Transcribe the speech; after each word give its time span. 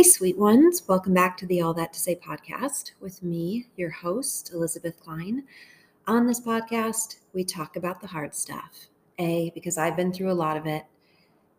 Hey, 0.00 0.04
sweet 0.04 0.38
ones. 0.38 0.88
Welcome 0.88 1.12
back 1.12 1.36
to 1.36 1.46
the 1.46 1.60
All 1.60 1.74
That 1.74 1.92
to 1.92 2.00
Say 2.00 2.16
podcast 2.16 2.92
with 3.00 3.22
me, 3.22 3.66
your 3.76 3.90
host, 3.90 4.50
Elisabeth 4.54 4.98
Klein. 4.98 5.44
On 6.06 6.26
this 6.26 6.40
podcast, 6.40 7.16
we 7.34 7.44
talk 7.44 7.76
about 7.76 8.00
the 8.00 8.06
hard 8.06 8.34
stuff. 8.34 8.86
A, 9.18 9.50
because 9.54 9.76
I've 9.76 9.98
been 9.98 10.10
through 10.10 10.30
a 10.30 10.32
lot 10.32 10.56
of 10.56 10.64
it. 10.64 10.84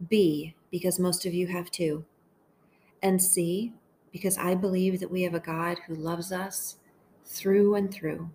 B, 0.09 0.55
because 0.71 0.97
most 0.97 1.27
of 1.27 1.35
you 1.35 1.45
have 1.45 1.69
too. 1.69 2.03
And 3.03 3.21
C, 3.21 3.73
because 4.11 4.39
I 4.39 4.55
believe 4.55 4.99
that 5.01 5.11
we 5.11 5.21
have 5.21 5.35
a 5.35 5.39
God 5.39 5.77
who 5.85 5.93
loves 5.93 6.31
us 6.31 6.77
through 7.23 7.75
and 7.75 7.93
through. 7.93 8.27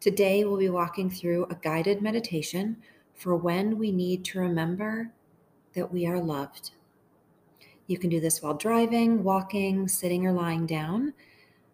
Today, 0.00 0.44
we'll 0.44 0.56
be 0.56 0.70
walking 0.70 1.10
through 1.10 1.44
a 1.50 1.56
guided 1.56 2.00
meditation 2.00 2.78
for 3.12 3.36
when 3.36 3.76
we 3.76 3.92
need 3.92 4.24
to 4.24 4.38
remember 4.38 5.12
that 5.74 5.92
we 5.92 6.06
are 6.06 6.18
loved. 6.22 6.70
You 7.86 7.98
can 7.98 8.08
do 8.08 8.20
this 8.20 8.42
while 8.42 8.54
driving, 8.54 9.22
walking, 9.22 9.88
sitting, 9.88 10.26
or 10.26 10.32
lying 10.32 10.66
down. 10.66 11.12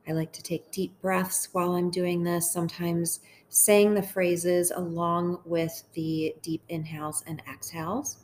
I 0.08 0.12
like 0.12 0.32
to 0.32 0.42
take 0.42 0.72
deep 0.72 1.00
breaths 1.00 1.48
while 1.52 1.72
I'm 1.72 1.90
doing 1.90 2.24
this, 2.24 2.52
sometimes 2.52 3.20
saying 3.48 3.94
the 3.94 4.02
phrases 4.02 4.72
along 4.72 5.40
with 5.44 5.84
the 5.92 6.34
deep 6.42 6.62
inhales 6.68 7.22
and 7.26 7.42
exhales. 7.48 8.18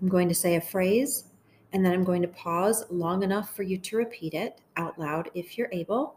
I'm 0.00 0.08
going 0.08 0.28
to 0.28 0.34
say 0.34 0.56
a 0.56 0.60
phrase 0.60 1.24
and 1.72 1.84
then 1.84 1.92
I'm 1.92 2.04
going 2.04 2.22
to 2.22 2.28
pause 2.28 2.84
long 2.90 3.22
enough 3.22 3.54
for 3.54 3.62
you 3.62 3.78
to 3.78 3.96
repeat 3.96 4.34
it 4.34 4.60
out 4.76 4.98
loud 4.98 5.30
if 5.34 5.56
you're 5.56 5.68
able. 5.72 6.16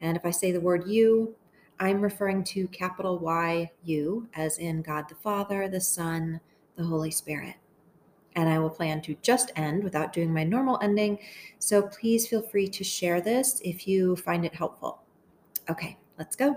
And 0.00 0.16
if 0.16 0.24
I 0.24 0.30
say 0.30 0.52
the 0.52 0.60
word 0.60 0.86
you, 0.86 1.34
I'm 1.78 2.00
referring 2.00 2.44
to 2.44 2.68
capital 2.68 3.18
Y 3.18 3.70
U, 3.84 4.28
as 4.34 4.58
in 4.58 4.82
God 4.82 5.08
the 5.08 5.14
Father, 5.14 5.68
the 5.68 5.80
Son, 5.80 6.40
the 6.76 6.84
Holy 6.84 7.10
Spirit 7.10 7.56
and 8.36 8.48
I 8.48 8.58
will 8.58 8.70
plan 8.70 9.00
to 9.02 9.16
just 9.22 9.50
end 9.56 9.82
without 9.82 10.12
doing 10.12 10.32
my 10.32 10.44
normal 10.44 10.78
ending. 10.82 11.18
So 11.58 11.82
please 11.82 12.28
feel 12.28 12.42
free 12.42 12.68
to 12.68 12.84
share 12.84 13.20
this 13.20 13.60
if 13.64 13.88
you 13.88 14.16
find 14.16 14.44
it 14.44 14.54
helpful. 14.54 15.02
Okay, 15.68 15.98
let's 16.18 16.36
go. 16.36 16.56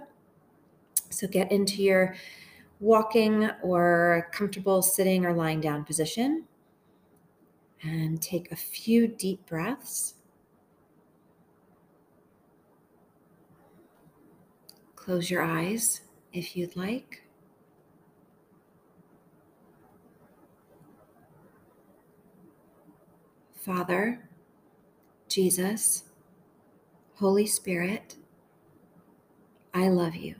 So 1.09 1.27
get 1.27 1.51
into 1.51 1.83
your 1.83 2.15
walking 2.79 3.49
or 3.61 4.29
comfortable 4.31 4.81
sitting 4.81 5.25
or 5.25 5.33
lying 5.33 5.61
down 5.61 5.83
position 5.83 6.45
and 7.81 8.21
take 8.21 8.51
a 8.51 8.55
few 8.55 9.07
deep 9.07 9.45
breaths. 9.45 10.15
Close 14.95 15.29
your 15.29 15.43
eyes 15.43 16.01
if 16.31 16.55
you'd 16.55 16.75
like. 16.75 17.23
Father, 23.63 24.19
Jesus, 25.29 26.03
Holy 27.15 27.45
Spirit, 27.45 28.17
I 29.73 29.87
love 29.87 30.15
you. 30.15 30.35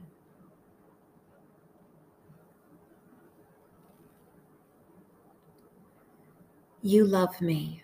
You 6.82 7.06
love 7.06 7.40
me. 7.40 7.84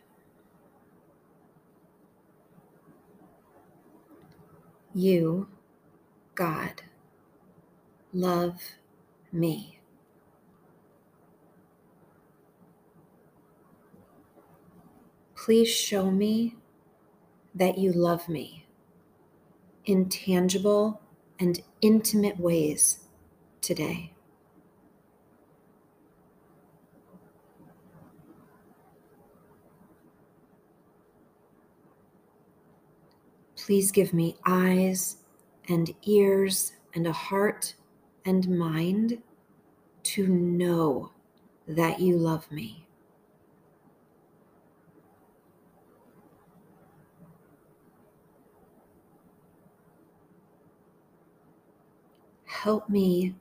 You, 4.94 5.48
God, 6.36 6.82
love 8.12 8.62
me. 9.32 9.79
Please 15.46 15.70
show 15.70 16.12
me 16.12 16.58
that 17.56 17.78
you 17.78 17.94
love 17.94 18.28
me 18.28 18.68
in 19.86 20.10
tangible 20.10 21.02
and 21.40 21.62
intimate 21.82 22.38
ways 22.38 23.06
today. 23.62 24.12
Please 33.56 33.94
give 33.94 34.14
me 34.14 34.36
eyes 34.46 35.24
and 35.70 35.96
ears 36.04 36.74
and 36.94 37.08
a 37.08 37.14
heart 37.14 37.76
and 38.26 38.60
mind 38.60 39.24
to 40.04 40.28
know 40.28 41.14
that 41.66 42.02
you 42.02 42.18
love 42.18 42.52
me. 42.52 42.89
Help 52.64 52.90
me 52.90 53.34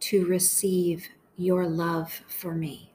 to 0.00 0.24
receive 0.24 1.08
your 1.36 1.66
love 1.66 2.22
for 2.26 2.54
me. 2.54 2.90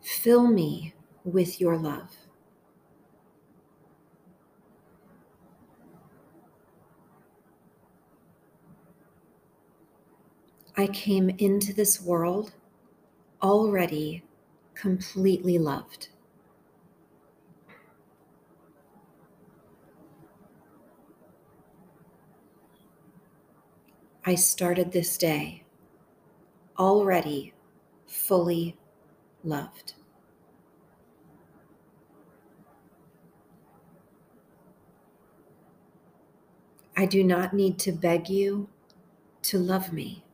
Fill 0.00 0.46
me 0.46 0.94
with 1.22 1.60
your 1.60 1.76
love. 1.76 2.16
I 10.78 10.86
came 10.86 11.28
into 11.28 11.74
this 11.74 12.00
world 12.00 12.54
already 13.42 14.24
completely 14.74 15.58
loved. 15.58 16.08
I 24.26 24.36
started 24.36 24.92
this 24.92 25.18
day 25.18 25.64
already 26.78 27.52
fully 28.06 28.78
loved. 29.42 29.92
I 36.96 37.04
do 37.04 37.22
not 37.22 37.52
need 37.52 37.78
to 37.80 37.92
beg 37.92 38.30
you 38.30 38.70
to 39.42 39.58
love 39.58 39.92
me. 39.92 40.24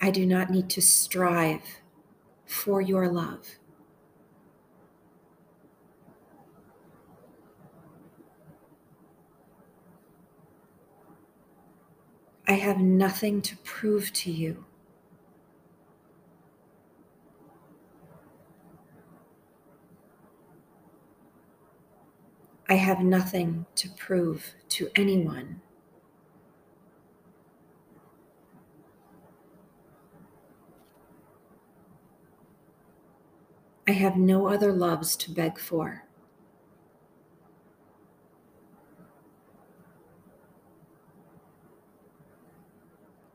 I 0.00 0.10
do 0.10 0.26
not 0.26 0.50
need 0.50 0.68
to 0.70 0.82
strive 0.82 1.62
for 2.46 2.80
your 2.80 3.08
love. 3.08 3.58
I 12.48 12.54
have 12.54 12.78
nothing 12.80 13.42
to 13.42 13.56
prove 13.58 14.12
to 14.14 14.32
you. 14.32 14.64
I 22.68 22.74
have 22.74 23.00
nothing 23.00 23.66
to 23.74 23.88
prove 23.90 24.54
to 24.68 24.90
anyone. 24.94 25.60
I 33.88 33.92
have 33.92 34.16
no 34.16 34.46
other 34.46 34.72
loves 34.72 35.16
to 35.16 35.32
beg 35.32 35.58
for. 35.58 36.07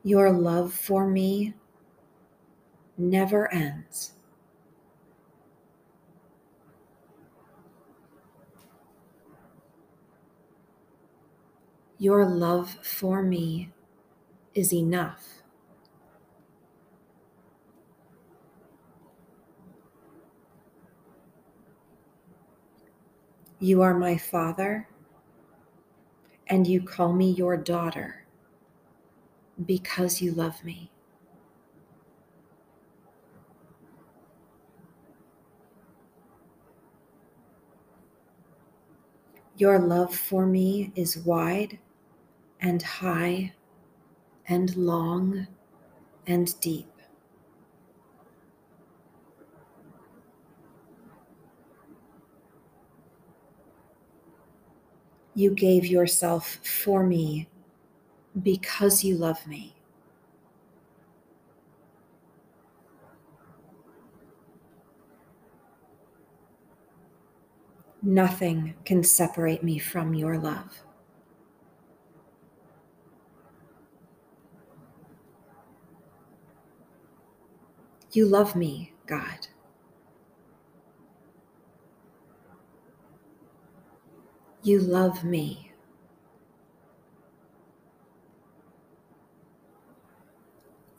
Your 0.06 0.30
love 0.30 0.74
for 0.74 1.06
me 1.06 1.54
never 2.98 3.50
ends. 3.50 4.12
Your 11.96 12.26
love 12.26 12.76
for 12.82 13.22
me 13.22 13.72
is 14.54 14.74
enough. 14.74 15.42
You 23.58 23.80
are 23.80 23.94
my 23.94 24.18
father, 24.18 24.86
and 26.46 26.66
you 26.66 26.82
call 26.82 27.14
me 27.14 27.30
your 27.30 27.56
daughter 27.56 28.23
because 29.66 30.20
you 30.22 30.32
love 30.32 30.64
me. 30.64 30.90
Your 39.56 39.80
love 39.80 40.14
for 40.14 40.46
me 40.46 40.92
is 40.94 41.18
wide 41.18 41.80
and 42.60 42.82
high 42.82 43.54
and 44.48 44.76
long 44.76 45.48
and 46.26 46.58
deep. 46.60 46.90
You 55.34 55.50
gave 55.50 55.84
yourself 55.86 56.58
for 56.64 57.04
me 57.04 57.46
because 58.42 59.04
you 59.04 59.16
love 59.16 59.46
me. 59.46 59.74
Nothing 68.02 68.74
can 68.84 69.02
separate 69.02 69.62
me 69.62 69.78
from 69.78 70.14
your 70.14 70.38
love. 70.38 70.82
You 78.12 78.26
love 78.26 78.54
me, 78.54 78.92
God. 79.06 79.48
You 84.62 84.80
love 84.80 85.24
me. 85.24 85.63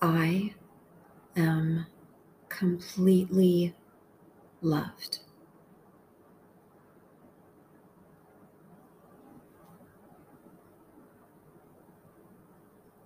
I 0.07 0.54
am 1.36 1.88
completely 2.48 3.74
loved. 4.62 5.22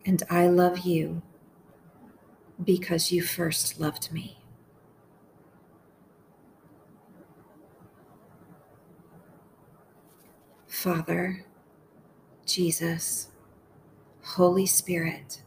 And 0.06 0.22
I 0.30 0.48
love 0.48 0.80
you 0.80 1.22
because 2.62 3.14
you 3.14 3.22
first 3.22 3.80
loved 3.80 4.12
me. 4.12 4.38
Father, 10.68 11.46
Jesus, 12.46 13.30
Holy 14.22 14.66
Spirit, 14.66 15.44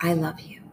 I 0.00 0.12
love 0.14 0.40
you. 0.40 0.67